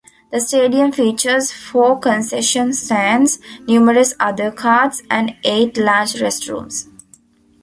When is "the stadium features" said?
0.31-1.51